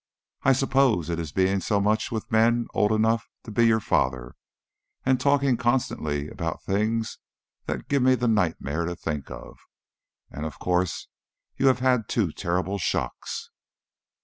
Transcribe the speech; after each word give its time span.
I 0.41 0.53
suppose 0.53 1.11
it 1.11 1.19
is 1.19 1.31
being 1.31 1.59
so 1.59 1.79
much 1.79 2.11
with 2.11 2.31
men 2.31 2.65
old 2.73 2.91
enough 2.91 3.29
to 3.43 3.51
be 3.51 3.67
your 3.67 3.79
father, 3.79 4.33
and 5.05 5.19
talking 5.19 5.57
constantly 5.57 6.27
about 6.27 6.63
things 6.63 7.19
that 7.67 7.87
give 7.87 8.01
me 8.01 8.15
the 8.15 8.27
nightmare 8.27 8.85
to 8.85 8.95
think 8.95 9.29
of. 9.29 9.59
And 10.31 10.43
of 10.43 10.57
course 10.57 11.07
you 11.55 11.67
have 11.67 11.81
had 11.81 12.09
two 12.09 12.31
terrible 12.31 12.79
shocks. 12.79 13.51